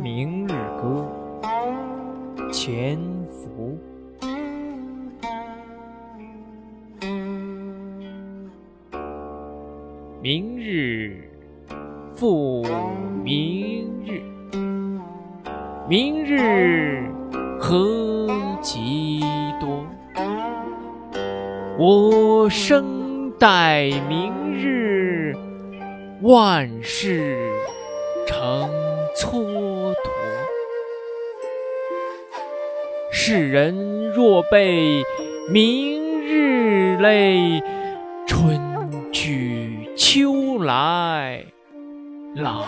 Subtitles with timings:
[0.00, 1.04] 明日歌，
[2.52, 3.76] 潜伏。
[10.22, 11.28] 明日
[12.14, 12.64] 复
[13.24, 14.22] 明日，
[15.88, 17.10] 明日
[17.58, 18.28] 何
[18.62, 19.20] 其
[19.60, 19.84] 多。
[21.76, 25.34] 我生待明日，
[26.22, 27.36] 万事
[28.28, 28.70] 成
[29.18, 29.96] 蹉跎。
[33.10, 35.02] 世人若被
[35.50, 37.60] 明日累，
[38.28, 38.60] 春
[39.12, 41.44] 去秋来
[42.36, 42.64] 老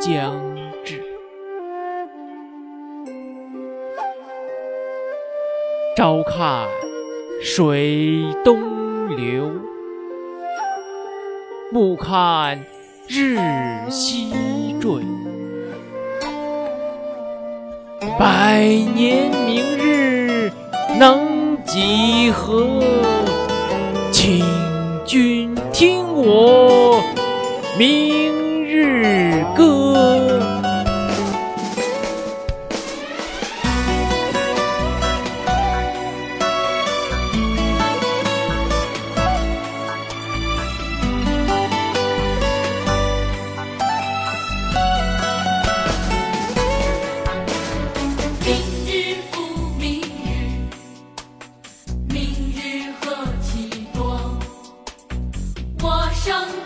[0.00, 0.40] 将
[0.84, 1.02] 至。
[5.96, 6.68] 朝看
[7.42, 9.50] 水东流，
[11.72, 12.64] 暮看
[13.08, 13.36] 日
[13.90, 15.02] 西坠。
[18.18, 18.62] 百
[18.94, 20.50] 年明日
[20.98, 22.82] 能几何？
[24.10, 24.44] 请
[25.06, 27.00] 君听我
[27.78, 28.11] 明
[56.24, 56.61] 生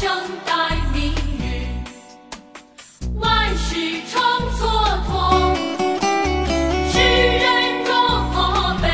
[0.00, 0.08] 生
[0.46, 1.44] 待明日，
[3.18, 3.76] 万事
[4.10, 4.18] 成
[4.56, 4.58] 蹉
[5.06, 5.12] 跎。
[6.90, 7.92] 世人若
[8.80, 8.88] 悲，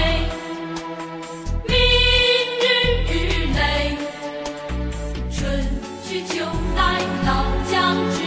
[1.68, 1.76] 明
[2.58, 2.64] 日
[3.06, 3.14] 日
[3.54, 3.56] 累。
[5.30, 5.38] 春
[6.04, 6.44] 去秋
[6.76, 6.82] 来
[7.24, 7.30] 老
[7.70, 8.18] 将至，